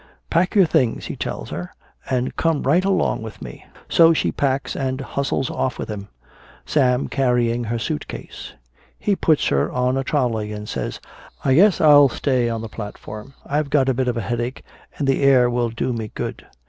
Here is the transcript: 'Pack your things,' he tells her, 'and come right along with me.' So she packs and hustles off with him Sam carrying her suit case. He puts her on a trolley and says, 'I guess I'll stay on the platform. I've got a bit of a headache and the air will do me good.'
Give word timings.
'Pack 0.31 0.55
your 0.55 0.65
things,' 0.65 1.05
he 1.05 1.15
tells 1.15 1.51
her, 1.51 1.75
'and 2.09 2.35
come 2.35 2.63
right 2.63 2.83
along 2.83 3.21
with 3.21 3.39
me.' 3.39 3.63
So 3.87 4.13
she 4.13 4.31
packs 4.31 4.75
and 4.75 4.99
hustles 4.99 5.51
off 5.51 5.77
with 5.77 5.89
him 5.91 6.07
Sam 6.65 7.07
carrying 7.07 7.65
her 7.65 7.77
suit 7.77 8.07
case. 8.07 8.53
He 8.97 9.15
puts 9.15 9.49
her 9.49 9.71
on 9.71 9.97
a 9.97 10.03
trolley 10.03 10.53
and 10.53 10.67
says, 10.67 10.99
'I 11.45 11.53
guess 11.53 11.79
I'll 11.79 12.09
stay 12.09 12.49
on 12.49 12.61
the 12.61 12.67
platform. 12.67 13.35
I've 13.45 13.69
got 13.69 13.89
a 13.89 13.93
bit 13.93 14.07
of 14.07 14.17
a 14.17 14.21
headache 14.25 14.63
and 14.97 15.07
the 15.07 15.21
air 15.21 15.51
will 15.51 15.69
do 15.69 15.93
me 15.93 16.09
good.' 16.15 16.47